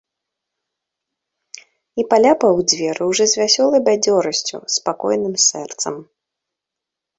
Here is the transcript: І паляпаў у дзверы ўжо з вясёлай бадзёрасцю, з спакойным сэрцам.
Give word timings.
І 2.03 2.05
паляпаў 2.13 2.51
у 2.63 2.65
дзверы 2.73 3.03
ўжо 3.11 3.23
з 3.35 3.41
вясёлай 3.41 3.81
бадзёрасцю, 3.91 4.55
з 4.65 4.73
спакойным 4.79 5.35
сэрцам. 5.47 5.95